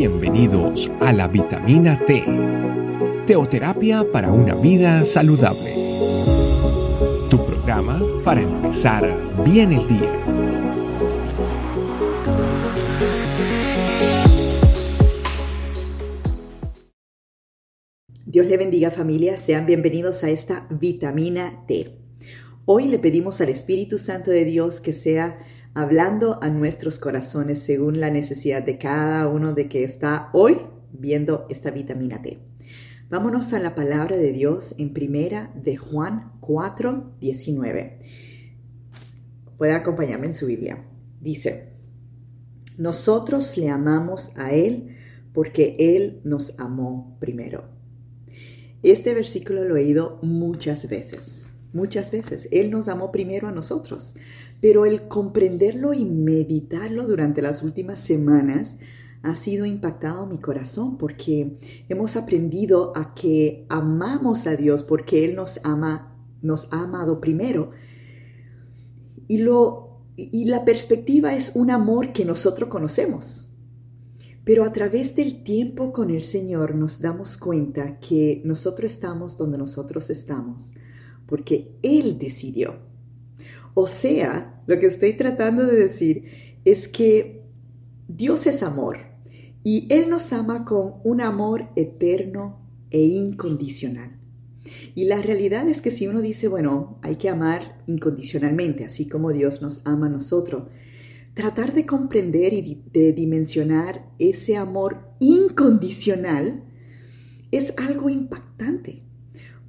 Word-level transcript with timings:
Bienvenidos 0.00 0.90
a 1.00 1.12
la 1.12 1.28
vitamina 1.28 2.02
T, 2.06 2.24
teoterapia 3.26 4.02
para 4.10 4.32
una 4.32 4.54
vida 4.54 5.04
saludable. 5.04 5.74
Tu 7.28 7.36
programa 7.44 8.00
para 8.24 8.40
empezar 8.40 9.06
bien 9.44 9.72
el 9.72 9.86
día. 9.86 10.10
Dios 18.24 18.46
le 18.46 18.56
bendiga 18.56 18.90
familia, 18.90 19.36
sean 19.36 19.66
bienvenidos 19.66 20.24
a 20.24 20.30
esta 20.30 20.66
vitamina 20.70 21.66
T. 21.68 21.98
Hoy 22.64 22.88
le 22.88 22.98
pedimos 22.98 23.42
al 23.42 23.50
Espíritu 23.50 23.98
Santo 23.98 24.30
de 24.30 24.46
Dios 24.46 24.80
que 24.80 24.94
sea 24.94 25.38
hablando 25.74 26.38
a 26.42 26.48
nuestros 26.48 26.98
corazones 26.98 27.60
según 27.60 28.00
la 28.00 28.10
necesidad 28.10 28.62
de 28.62 28.78
cada 28.78 29.28
uno 29.28 29.52
de 29.52 29.68
que 29.68 29.84
está 29.84 30.30
hoy 30.32 30.58
viendo 30.92 31.46
esta 31.50 31.70
vitamina 31.70 32.20
T. 32.22 32.38
Vámonos 33.08 33.52
a 33.52 33.58
la 33.58 33.74
palabra 33.74 34.16
de 34.16 34.32
Dios 34.32 34.74
en 34.78 34.92
primera 34.92 35.52
de 35.54 35.76
Juan 35.76 36.32
4, 36.40 37.16
19. 37.20 37.98
Puede 39.58 39.72
acompañarme 39.72 40.26
en 40.26 40.34
su 40.34 40.46
Biblia. 40.46 40.84
Dice, 41.20 41.70
nosotros 42.78 43.56
le 43.56 43.68
amamos 43.68 44.32
a 44.36 44.52
Él 44.52 44.96
porque 45.32 45.76
Él 45.78 46.20
nos 46.24 46.58
amó 46.58 47.16
primero. 47.20 47.64
Este 48.82 49.12
versículo 49.12 49.64
lo 49.64 49.76
he 49.76 49.82
oído 49.82 50.18
muchas 50.22 50.88
veces, 50.88 51.48
muchas 51.72 52.10
veces. 52.10 52.48
Él 52.50 52.70
nos 52.70 52.88
amó 52.88 53.12
primero 53.12 53.48
a 53.48 53.52
nosotros. 53.52 54.14
Pero 54.60 54.84
el 54.84 55.08
comprenderlo 55.08 55.94
y 55.94 56.04
meditarlo 56.04 57.06
durante 57.06 57.42
las 57.42 57.62
últimas 57.62 58.00
semanas 58.00 58.78
ha 59.22 59.34
sido 59.34 59.66
impactado 59.66 60.26
mi 60.26 60.38
corazón 60.38 60.96
porque 60.96 61.58
hemos 61.88 62.16
aprendido 62.16 62.92
a 62.96 63.14
que 63.14 63.66
amamos 63.68 64.46
a 64.46 64.56
Dios 64.56 64.82
porque 64.82 65.24
Él 65.24 65.34
nos 65.34 65.60
ama, 65.64 66.16
nos 66.42 66.72
ha 66.72 66.82
amado 66.82 67.20
primero. 67.20 67.70
Y, 69.28 69.38
lo, 69.38 70.02
y 70.16 70.46
la 70.46 70.64
perspectiva 70.64 71.34
es 71.34 71.52
un 71.54 71.70
amor 71.70 72.12
que 72.12 72.24
nosotros 72.24 72.68
conocemos. 72.68 73.50
Pero 74.44 74.64
a 74.64 74.72
través 74.72 75.14
del 75.14 75.44
tiempo 75.44 75.92
con 75.92 76.10
el 76.10 76.24
Señor 76.24 76.74
nos 76.74 77.00
damos 77.00 77.36
cuenta 77.36 78.00
que 78.00 78.40
nosotros 78.44 78.90
estamos 78.90 79.36
donde 79.36 79.58
nosotros 79.58 80.10
estamos 80.10 80.72
porque 81.30 81.78
Él 81.82 82.18
decidió. 82.18 82.89
O 83.74 83.86
sea, 83.86 84.62
lo 84.66 84.78
que 84.78 84.86
estoy 84.86 85.14
tratando 85.14 85.64
de 85.64 85.76
decir 85.76 86.24
es 86.64 86.88
que 86.88 87.42
Dios 88.08 88.46
es 88.46 88.62
amor 88.62 88.98
y 89.62 89.86
Él 89.90 90.10
nos 90.10 90.32
ama 90.32 90.64
con 90.64 90.94
un 91.04 91.20
amor 91.20 91.68
eterno 91.76 92.60
e 92.90 93.02
incondicional. 93.02 94.18
Y 94.94 95.04
la 95.04 95.22
realidad 95.22 95.68
es 95.68 95.80
que 95.80 95.90
si 95.90 96.06
uno 96.06 96.20
dice, 96.20 96.48
bueno, 96.48 96.98
hay 97.02 97.16
que 97.16 97.28
amar 97.28 97.82
incondicionalmente, 97.86 98.84
así 98.84 99.08
como 99.08 99.32
Dios 99.32 99.62
nos 99.62 99.86
ama 99.86 100.06
a 100.06 100.10
nosotros, 100.10 100.64
tratar 101.34 101.72
de 101.72 101.86
comprender 101.86 102.52
y 102.52 102.82
de 102.92 103.12
dimensionar 103.12 104.10
ese 104.18 104.56
amor 104.56 105.14
incondicional 105.20 106.64
es 107.50 107.74
algo 107.78 108.10
impactante, 108.10 109.02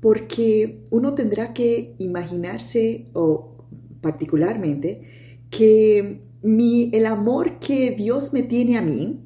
porque 0.02 0.86
uno 0.90 1.14
tendrá 1.14 1.54
que 1.54 1.96
imaginarse 2.00 3.06
o 3.14 3.61
particularmente, 4.02 5.02
que 5.50 6.22
mi, 6.42 6.90
el 6.94 7.06
amor 7.06 7.60
que 7.60 7.92
Dios 7.92 8.34
me 8.34 8.42
tiene 8.42 8.78
a 8.78 8.82
mí 8.82 9.22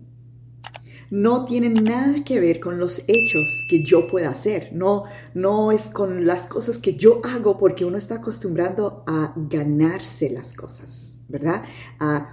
no 1.09 1.45
tiene 1.45 1.69
nada 1.69 2.23
que 2.23 2.39
ver 2.39 2.59
con 2.59 2.77
los 2.79 2.99
hechos 3.07 3.63
que 3.69 3.83
yo 3.83 4.07
pueda 4.07 4.29
hacer, 4.29 4.71
no, 4.73 5.03
no 5.33 5.71
es 5.71 5.89
con 5.89 6.25
las 6.25 6.47
cosas 6.47 6.77
que 6.77 6.95
yo 6.95 7.21
hago 7.23 7.57
porque 7.57 7.85
uno 7.85 7.97
está 7.97 8.15
acostumbrado 8.15 9.03
a 9.07 9.33
ganarse 9.35 10.29
las 10.29 10.53
cosas, 10.53 11.19
¿verdad? 11.27 11.63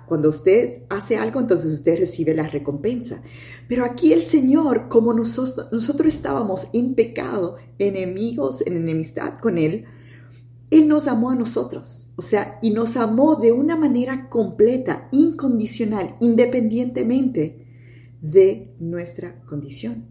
cuando 0.07 0.29
usted 0.31 0.83
hace 0.89 1.17
algo, 1.17 1.41
entonces 1.41 1.73
usted 1.73 1.99
recibe 1.99 2.35
la 2.35 2.49
recompensa. 2.49 3.23
Pero 3.69 3.85
aquí 3.85 4.13
el 4.13 4.23
Señor, 4.23 4.89
como 4.89 5.15
nosotros, 5.15 5.69
nosotros 5.71 6.13
estábamos 6.13 6.69
en 6.73 6.95
pecado, 6.95 7.57
enemigos, 7.79 8.67
en 8.67 8.77
enemistad 8.77 9.39
con 9.41 9.59
Él, 9.59 9.87
él 10.73 10.89
nos 10.89 11.07
amó 11.07 11.31
a 11.31 11.35
nosotros, 11.35 12.09
o 12.17 12.23
sea, 12.23 12.59
y 12.63 12.71
nos 12.71 12.97
amó 12.97 13.37
de 13.37 13.53
una 13.53 13.77
manera 13.77 14.31
completa, 14.31 15.07
incondicional, 15.13 16.17
independientemente 16.19 17.67
de 18.23 18.75
nuestra 18.81 19.43
condición. 19.43 20.07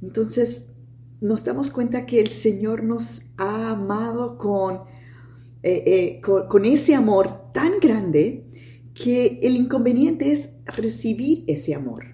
Entonces, 0.00 0.70
nos 1.20 1.44
damos 1.44 1.70
cuenta 1.70 2.06
que 2.06 2.20
el 2.20 2.30
Señor 2.30 2.84
nos 2.84 3.24
ha 3.36 3.72
amado 3.72 4.38
con, 4.38 4.80
eh, 5.62 5.82
eh, 5.86 6.20
con, 6.22 6.64
ese 6.64 6.94
amor 6.94 7.52
tan 7.52 7.80
grande 7.80 8.46
que 8.94 9.40
el 9.42 9.56
inconveniente 9.56 10.32
es 10.32 10.54
recibir 10.64 11.44
ese 11.46 11.74
amor. 11.74 12.06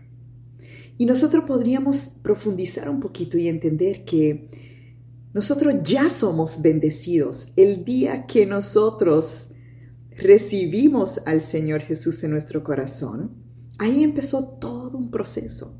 Y 0.98 1.06
nosotros 1.06 1.44
podríamos 1.44 2.08
profundizar 2.22 2.90
un 2.90 2.98
poquito 2.98 3.38
y 3.38 3.46
entender 3.46 4.04
que 4.04 4.75
nosotros 5.36 5.74
ya 5.82 6.08
somos 6.08 6.62
bendecidos. 6.62 7.48
El 7.56 7.84
día 7.84 8.24
que 8.26 8.46
nosotros 8.46 9.48
recibimos 10.16 11.20
al 11.26 11.42
Señor 11.42 11.82
Jesús 11.82 12.24
en 12.24 12.30
nuestro 12.30 12.64
corazón, 12.64 13.32
ahí 13.78 14.02
empezó 14.02 14.44
todo 14.58 14.96
un 14.96 15.10
proceso. 15.10 15.78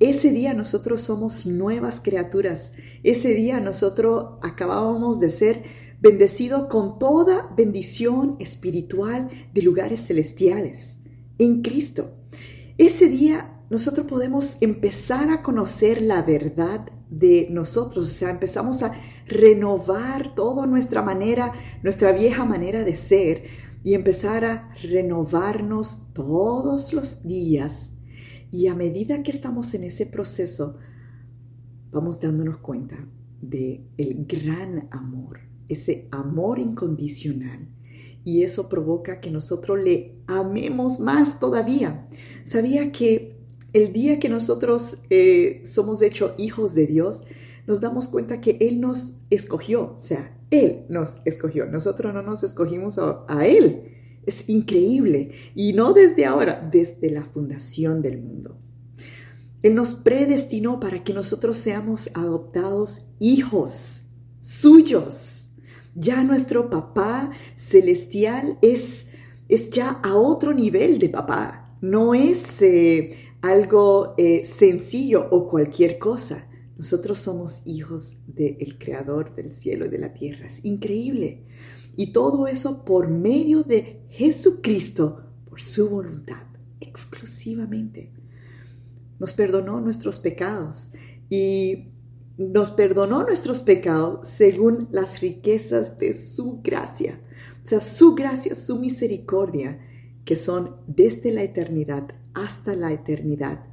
Ese 0.00 0.30
día 0.30 0.54
nosotros 0.54 1.02
somos 1.02 1.44
nuevas 1.44 2.00
criaturas. 2.00 2.72
Ese 3.02 3.34
día 3.34 3.60
nosotros 3.60 4.38
acabábamos 4.40 5.20
de 5.20 5.28
ser 5.28 5.64
bendecidos 6.00 6.68
con 6.68 6.98
toda 6.98 7.52
bendición 7.54 8.36
espiritual 8.38 9.28
de 9.52 9.60
lugares 9.60 10.06
celestiales 10.06 11.00
en 11.36 11.60
Cristo. 11.60 12.12
Ese 12.78 13.10
día 13.10 13.60
nosotros 13.68 14.06
podemos 14.06 14.56
empezar 14.62 15.28
a 15.28 15.42
conocer 15.42 16.00
la 16.00 16.22
verdad 16.22 16.86
de 17.10 17.48
nosotros, 17.50 18.04
o 18.04 18.08
sea, 18.08 18.30
empezamos 18.30 18.82
a 18.82 18.92
renovar 19.26 20.34
toda 20.34 20.66
nuestra 20.66 21.02
manera, 21.02 21.52
nuestra 21.82 22.12
vieja 22.12 22.44
manera 22.44 22.84
de 22.84 22.96
ser 22.96 23.44
y 23.82 23.94
empezar 23.94 24.44
a 24.44 24.72
renovarnos 24.82 26.12
todos 26.12 26.92
los 26.92 27.24
días. 27.24 27.92
Y 28.50 28.68
a 28.68 28.74
medida 28.74 29.22
que 29.22 29.30
estamos 29.30 29.74
en 29.74 29.84
ese 29.84 30.06
proceso, 30.06 30.78
vamos 31.90 32.20
dándonos 32.20 32.58
cuenta 32.58 32.96
de 33.40 33.86
el 33.96 34.26
gran 34.26 34.88
amor, 34.90 35.40
ese 35.68 36.08
amor 36.10 36.58
incondicional. 36.58 37.68
Y 38.24 38.42
eso 38.42 38.68
provoca 38.68 39.20
que 39.20 39.30
nosotros 39.30 39.78
le 39.82 40.18
amemos 40.26 40.98
más 40.98 41.38
todavía. 41.38 42.08
Sabía 42.44 42.90
que 42.90 43.35
el 43.76 43.92
día 43.92 44.18
que 44.18 44.30
nosotros 44.30 45.00
eh, 45.10 45.62
somos 45.66 46.00
hecho 46.00 46.34
hijos 46.38 46.74
de 46.74 46.86
Dios, 46.86 47.24
nos 47.66 47.82
damos 47.82 48.08
cuenta 48.08 48.40
que 48.40 48.56
Él 48.58 48.80
nos 48.80 49.18
escogió, 49.28 49.96
o 49.98 50.00
sea, 50.00 50.34
Él 50.50 50.86
nos 50.88 51.18
escogió, 51.26 51.66
nosotros 51.66 52.14
no 52.14 52.22
nos 52.22 52.42
escogimos 52.42 52.98
a, 52.98 53.26
a 53.28 53.46
Él. 53.46 53.92
Es 54.24 54.48
increíble. 54.48 55.32
Y 55.54 55.74
no 55.74 55.92
desde 55.92 56.24
ahora, 56.24 56.66
desde 56.72 57.10
la 57.10 57.26
fundación 57.26 58.00
del 58.00 58.20
mundo. 58.20 58.58
Él 59.62 59.74
nos 59.74 59.94
predestinó 59.94 60.80
para 60.80 61.04
que 61.04 61.12
nosotros 61.12 61.58
seamos 61.58 62.10
adoptados 62.14 63.02
hijos 63.20 64.04
suyos. 64.40 65.50
Ya 65.94 66.24
nuestro 66.24 66.70
papá 66.70 67.30
celestial 67.56 68.58
es, 68.62 69.10
es 69.48 69.68
ya 69.68 69.90
a 70.02 70.14
otro 70.14 70.54
nivel 70.54 70.98
de 70.98 71.10
papá. 71.10 71.76
No 71.80 72.14
es 72.14 72.62
eh, 72.62 73.25
algo 73.48 74.14
eh, 74.16 74.44
sencillo 74.44 75.28
o 75.30 75.48
cualquier 75.48 75.98
cosa. 75.98 76.48
Nosotros 76.76 77.18
somos 77.18 77.62
hijos 77.64 78.18
del 78.26 78.78
Creador 78.78 79.34
del 79.34 79.52
cielo 79.52 79.86
y 79.86 79.88
de 79.88 79.98
la 79.98 80.12
tierra. 80.12 80.46
Es 80.46 80.64
increíble. 80.64 81.46
Y 81.96 82.12
todo 82.12 82.46
eso 82.46 82.84
por 82.84 83.08
medio 83.08 83.62
de 83.62 84.02
Jesucristo, 84.10 85.24
por 85.48 85.62
su 85.62 85.88
voluntad, 85.88 86.46
exclusivamente. 86.80 88.12
Nos 89.18 89.32
perdonó 89.32 89.80
nuestros 89.80 90.18
pecados 90.18 90.90
y 91.30 91.88
nos 92.36 92.70
perdonó 92.70 93.24
nuestros 93.24 93.62
pecados 93.62 94.28
según 94.28 94.88
las 94.90 95.20
riquezas 95.20 95.98
de 95.98 96.12
su 96.12 96.60
gracia. 96.62 97.20
O 97.64 97.68
sea, 97.68 97.80
su 97.80 98.14
gracia, 98.14 98.54
su 98.54 98.78
misericordia, 98.78 99.80
que 100.26 100.36
son 100.36 100.76
desde 100.86 101.32
la 101.32 101.42
eternidad 101.42 102.08
hasta 102.36 102.76
la 102.76 102.92
eternidad 102.92 103.64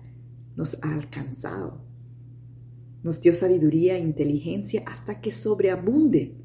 nos 0.55 0.81
ha 0.83 0.93
alcanzado. 0.93 1.81
Nos 3.03 3.19
dio 3.19 3.35
sabiduría 3.35 3.97
e 3.97 4.01
inteligencia 4.01 4.83
hasta 4.87 5.19
que 5.19 5.33
sobreabunde. 5.33 6.37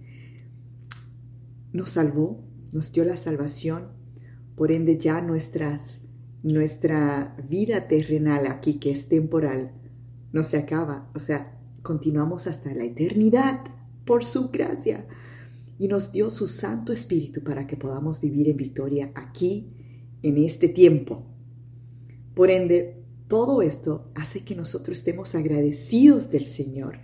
Nos 1.72 1.90
salvó, 1.90 2.44
nos 2.72 2.90
dio 2.90 3.04
la 3.04 3.16
salvación, 3.16 3.92
por 4.56 4.72
ende 4.72 4.98
ya 4.98 5.22
nuestras, 5.22 6.00
nuestra 6.42 7.36
vida 7.48 7.86
terrenal 7.86 8.48
aquí, 8.48 8.80
que 8.80 8.90
es 8.90 9.08
temporal, 9.08 9.72
no 10.32 10.42
se 10.42 10.58
acaba. 10.58 11.08
O 11.14 11.20
sea, 11.20 11.56
continuamos 11.82 12.48
hasta 12.48 12.74
la 12.74 12.84
eternidad 12.84 13.60
por 14.04 14.24
su 14.24 14.50
gracia. 14.50 15.06
Y 15.78 15.86
nos 15.86 16.10
dio 16.10 16.32
su 16.32 16.48
Santo 16.48 16.92
Espíritu 16.92 17.44
para 17.44 17.68
que 17.68 17.76
podamos 17.76 18.20
vivir 18.20 18.48
en 18.48 18.56
victoria 18.56 19.12
aquí, 19.14 19.72
en 20.22 20.38
este 20.38 20.68
tiempo. 20.68 21.37
Por 22.38 22.52
ende, 22.52 23.02
todo 23.26 23.62
esto 23.62 24.04
hace 24.14 24.44
que 24.44 24.54
nosotros 24.54 24.98
estemos 24.98 25.34
agradecidos 25.34 26.30
del 26.30 26.46
Señor. 26.46 27.00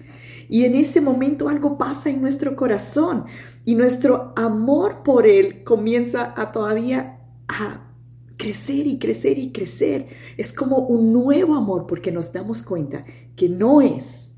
Y 0.49 0.65
en 0.65 0.77
ese 0.77 1.01
momento 1.01 1.49
algo 1.49 1.77
pasa 1.77 2.09
en 2.09 2.21
nuestro 2.21 2.55
corazón 2.55 3.25
y 3.65 3.75
nuestro 3.75 4.33
amor 4.37 5.03
por 5.03 5.27
Él 5.27 5.65
comienza 5.65 6.33
a 6.41 6.53
todavía 6.53 7.19
a 7.49 7.93
crecer 8.37 8.87
y 8.87 9.01
crecer 9.01 9.37
y 9.41 9.51
crecer. 9.51 10.07
Es 10.37 10.53
como 10.53 10.79
un 10.79 11.13
nuevo 11.13 11.57
amor 11.57 11.89
porque 11.89 12.13
nos 12.13 12.33
damos 12.33 12.63
cuenta 12.63 13.05
que 13.35 13.49
no 13.49 13.83
es 13.83 14.37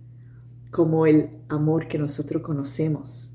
como 0.71 1.05
el 1.05 1.29
amor 1.51 1.89
que 1.89 1.99
nosotros 1.99 2.41
conocemos 2.41 3.35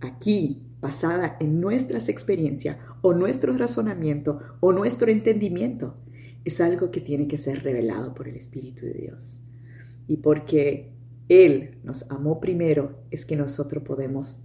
aquí, 0.00 0.66
basada 0.80 1.36
en 1.38 1.60
nuestras 1.60 2.08
experiencias 2.08 2.78
o 3.00 3.14
nuestro 3.14 3.56
razonamiento 3.56 4.40
o 4.58 4.72
nuestro 4.72 5.08
entendimiento 5.08 5.94
es 6.44 6.60
algo 6.60 6.90
que 6.90 7.00
tiene 7.00 7.28
que 7.28 7.38
ser 7.38 7.62
revelado 7.62 8.14
por 8.14 8.28
el 8.28 8.36
Espíritu 8.36 8.86
de 8.86 8.94
Dios. 8.94 9.40
Y 10.06 10.18
porque 10.18 10.92
Él 11.28 11.78
nos 11.84 12.10
amó 12.10 12.40
primero, 12.40 13.02
es 13.10 13.24
que 13.24 13.36
nosotros 13.36 13.84
podemos 13.84 14.36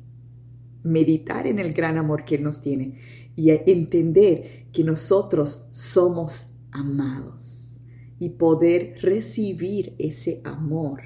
meditar 0.84 1.48
en 1.48 1.60
el 1.60 1.74
gran 1.74 1.98
amor 1.98 2.26
que 2.26 2.36
Él 2.36 2.44
nos 2.44 2.62
tiene 2.62 3.00
y 3.36 3.50
entender 3.50 4.68
que 4.72 4.84
nosotros 4.84 5.68
somos 5.72 6.52
amados 6.72 7.80
y 8.20 8.30
poder 8.30 8.98
recibir 9.02 9.96
ese 9.98 10.42
amor. 10.44 11.02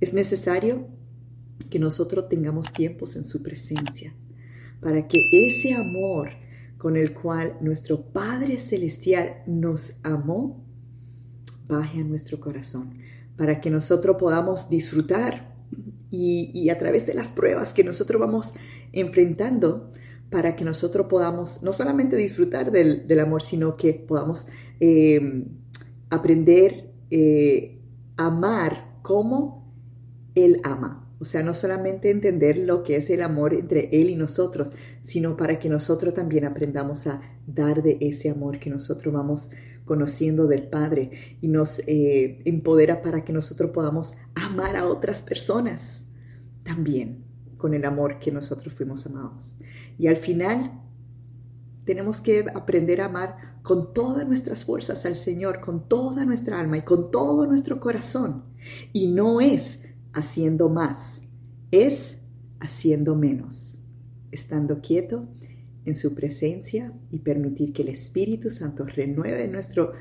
Es 0.00 0.12
necesario 0.12 0.88
que 1.70 1.78
nosotros 1.78 2.28
tengamos 2.28 2.72
tiempos 2.72 3.16
en 3.16 3.24
su 3.24 3.42
presencia 3.42 4.14
para 4.80 5.06
que 5.06 5.18
ese 5.32 5.72
amor 5.72 6.30
con 6.82 6.96
el 6.96 7.14
cual 7.14 7.58
nuestro 7.60 8.06
Padre 8.06 8.58
Celestial 8.58 9.44
nos 9.46 10.00
amó, 10.02 10.66
baje 11.68 12.00
a 12.00 12.04
nuestro 12.04 12.40
corazón, 12.40 12.94
para 13.36 13.60
que 13.60 13.70
nosotros 13.70 14.16
podamos 14.18 14.68
disfrutar 14.68 15.54
y, 16.10 16.68
a 16.70 16.78
través 16.78 17.06
de 17.06 17.14
las 17.14 17.30
pruebas 17.30 17.72
que 17.72 17.84
nosotros 17.84 18.20
vamos 18.20 18.54
enfrentando, 18.90 19.92
para 20.28 20.56
que 20.56 20.64
nosotros 20.64 21.06
podamos 21.06 21.62
no 21.62 21.72
solamente 21.72 22.16
disfrutar 22.16 22.72
del, 22.72 23.20
amor, 23.20 23.42
sino 23.42 23.76
que 23.76 23.94
podamos 23.94 24.48
em, 24.80 25.44
aprender 26.10 26.90
eh, 27.12 27.80
a 28.16 28.26
amar 28.26 28.98
como 29.02 29.72
Él 30.34 30.60
ama. 30.64 31.01
O 31.22 31.24
sea, 31.24 31.44
no 31.44 31.54
solamente 31.54 32.10
entender 32.10 32.58
lo 32.58 32.82
que 32.82 32.96
es 32.96 33.08
el 33.08 33.22
amor 33.22 33.54
entre 33.54 33.88
Él 33.92 34.10
y 34.10 34.16
nosotros, 34.16 34.72
sino 35.02 35.36
para 35.36 35.60
que 35.60 35.68
nosotros 35.68 36.14
también 36.14 36.44
aprendamos 36.44 37.06
a 37.06 37.20
dar 37.46 37.84
de 37.84 37.96
ese 38.00 38.28
amor 38.28 38.58
que 38.58 38.70
nosotros 38.70 39.14
vamos 39.14 39.48
conociendo 39.84 40.48
del 40.48 40.64
Padre 40.64 41.36
y 41.40 41.46
nos 41.46 41.78
eh, 41.86 42.42
empodera 42.44 43.02
para 43.02 43.24
que 43.24 43.32
nosotros 43.32 43.70
podamos 43.70 44.14
amar 44.34 44.76
a 44.76 44.88
otras 44.88 45.22
personas 45.22 46.08
también 46.64 47.24
con 47.56 47.72
el 47.74 47.84
amor 47.84 48.18
que 48.18 48.32
nosotros 48.32 48.74
fuimos 48.74 49.06
amados. 49.06 49.58
Y 49.98 50.08
al 50.08 50.16
final 50.16 50.72
tenemos 51.84 52.20
que 52.20 52.46
aprender 52.52 53.00
a 53.00 53.04
amar 53.04 53.60
con 53.62 53.94
todas 53.94 54.26
nuestras 54.26 54.64
fuerzas 54.64 55.06
al 55.06 55.14
Señor, 55.14 55.60
con 55.60 55.88
toda 55.88 56.24
nuestra 56.24 56.58
alma 56.58 56.78
y 56.78 56.82
con 56.82 57.12
todo 57.12 57.46
nuestro 57.46 57.78
corazón. 57.78 58.42
Y 58.92 59.06
no 59.06 59.40
es 59.40 59.84
haciendo 60.12 60.68
más, 60.68 61.22
es 61.70 62.18
haciendo 62.60 63.16
menos, 63.16 63.80
estando 64.30 64.80
quieto 64.80 65.28
en 65.84 65.96
su 65.96 66.14
presencia 66.14 66.92
y 67.10 67.18
permitir 67.18 67.72
que 67.72 67.82
el 67.82 67.88
Espíritu 67.88 68.50
Santo 68.50 68.84
renueve 68.84 69.48
nuestro, 69.48 69.92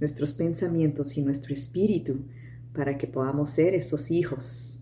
nuestros 0.00 0.34
pensamientos 0.34 1.16
y 1.16 1.22
nuestro 1.22 1.52
espíritu 1.52 2.26
para 2.72 2.98
que 2.98 3.06
podamos 3.06 3.50
ser 3.50 3.74
esos 3.74 4.10
hijos. 4.10 4.80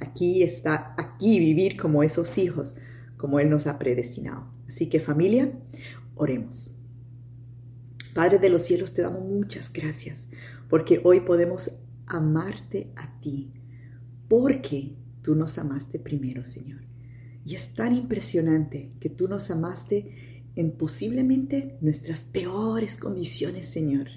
Aquí 0.00 0.42
está, 0.42 0.94
aquí 0.96 1.38
vivir 1.38 1.76
como 1.76 2.02
esos 2.02 2.38
hijos, 2.38 2.76
como 3.16 3.40
Él 3.40 3.50
nos 3.50 3.66
ha 3.66 3.78
predestinado. 3.78 4.52
Así 4.68 4.88
que 4.88 5.00
familia, 5.00 5.52
oremos. 6.14 6.74
Padre 8.14 8.38
de 8.38 8.50
los 8.50 8.62
cielos, 8.62 8.94
te 8.94 9.02
damos 9.02 9.22
muchas 9.22 9.72
gracias 9.72 10.26
porque 10.68 11.00
hoy 11.04 11.20
podemos 11.20 11.70
amarte 12.06 12.92
a 12.96 13.20
ti 13.20 13.52
porque 14.28 14.96
tú 15.22 15.34
nos 15.34 15.58
amaste 15.58 15.98
primero, 15.98 16.44
Señor. 16.44 16.80
Y 17.44 17.54
es 17.54 17.74
tan 17.74 17.94
impresionante 17.94 18.92
que 19.00 19.08
tú 19.08 19.26
nos 19.28 19.50
amaste 19.50 20.42
en 20.54 20.72
posiblemente 20.72 21.78
nuestras 21.80 22.24
peores 22.24 22.96
condiciones, 22.96 23.68
Señor. 23.68 24.08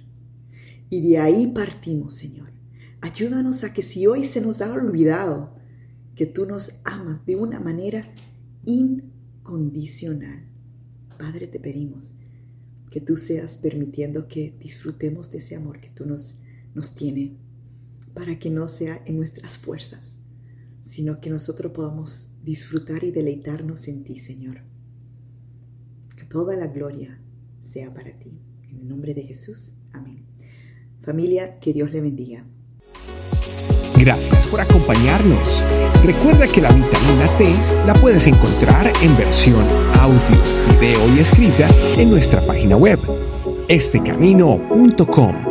Y 0.89 1.01
de 1.01 1.19
ahí 1.19 1.47
partimos, 1.47 2.15
Señor. 2.15 2.49
Ayúdanos 2.99 3.63
a 3.63 3.73
que 3.73 3.83
si 3.83 4.05
hoy 4.05 4.25
se 4.25 4.41
nos 4.41 4.61
ha 4.61 4.73
olvidado 4.73 5.55
que 6.15 6.25
tú 6.25 6.45
nos 6.45 6.73
amas 6.83 7.25
de 7.25 7.35
una 7.35 7.59
manera 7.59 8.13
incondicional, 8.65 10.45
Padre, 11.17 11.47
te 11.47 11.59
pedimos 11.59 12.15
que 12.91 12.99
tú 12.99 13.15
seas 13.15 13.57
permitiendo 13.57 14.27
que 14.27 14.53
disfrutemos 14.59 15.31
de 15.31 15.37
ese 15.37 15.55
amor 15.55 15.79
que 15.79 15.89
tú 15.89 16.05
nos, 16.05 16.35
nos 16.75 16.93
tienes 16.93 17.31
para 18.13 18.37
que 18.39 18.49
no 18.49 18.67
sea 18.67 19.01
en 19.05 19.17
nuestras 19.17 19.57
fuerzas, 19.57 20.19
sino 20.83 21.19
que 21.19 21.29
nosotros 21.29 21.71
podamos 21.71 22.29
disfrutar 22.43 23.03
y 23.03 23.11
deleitarnos 23.11 23.87
en 23.87 24.03
ti, 24.03 24.19
Señor. 24.19 24.61
Que 26.15 26.25
toda 26.25 26.55
la 26.55 26.67
gloria 26.67 27.21
sea 27.61 27.93
para 27.93 28.17
ti. 28.17 28.39
En 28.69 28.79
el 28.79 28.87
nombre 28.87 29.13
de 29.13 29.23
Jesús. 29.23 29.73
Amén. 29.93 30.25
Familia, 31.01 31.59
que 31.59 31.73
Dios 31.73 31.91
le 31.91 32.01
bendiga. 32.01 32.45
Gracias 33.97 34.47
por 34.47 34.59
acompañarnos. 34.59 35.63
Recuerda 36.03 36.47
que 36.47 36.61
la 36.61 36.71
vitamina 36.71 37.27
T 37.37 37.45
la 37.85 37.93
puedes 37.93 38.25
encontrar 38.25 38.91
en 39.01 39.15
versión 39.15 39.63
audio, 39.99 40.79
video 40.79 41.15
y 41.15 41.19
escrita 41.19 41.69
en 41.97 42.09
nuestra 42.09 42.41
página 42.41 42.75
web, 42.75 42.99
estecamino.com. 43.67 45.50